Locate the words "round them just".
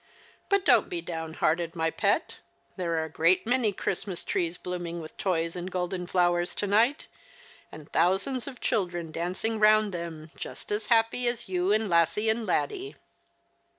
9.59-10.71